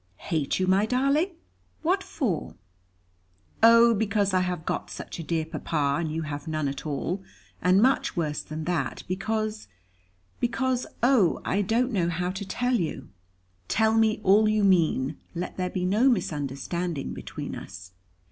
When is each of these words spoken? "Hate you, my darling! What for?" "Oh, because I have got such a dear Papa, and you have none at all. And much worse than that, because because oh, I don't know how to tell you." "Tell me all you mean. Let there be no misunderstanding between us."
"Hate 0.17 0.59
you, 0.59 0.65
my 0.65 0.87
darling! 0.87 1.35
What 1.83 2.01
for?" 2.01 2.55
"Oh, 3.61 3.93
because 3.93 4.33
I 4.33 4.39
have 4.39 4.65
got 4.65 4.89
such 4.89 5.19
a 5.19 5.23
dear 5.23 5.45
Papa, 5.45 5.97
and 5.99 6.11
you 6.11 6.23
have 6.23 6.47
none 6.47 6.67
at 6.67 6.87
all. 6.87 7.21
And 7.61 7.83
much 7.83 8.17
worse 8.17 8.41
than 8.41 8.63
that, 8.63 9.03
because 9.07 9.67
because 10.39 10.87
oh, 11.03 11.39
I 11.45 11.61
don't 11.61 11.91
know 11.91 12.09
how 12.09 12.31
to 12.31 12.43
tell 12.47 12.73
you." 12.77 13.09
"Tell 13.67 13.93
me 13.95 14.19
all 14.23 14.49
you 14.49 14.63
mean. 14.63 15.17
Let 15.35 15.57
there 15.57 15.69
be 15.69 15.85
no 15.85 16.09
misunderstanding 16.09 17.13
between 17.13 17.53
us." 17.53 17.91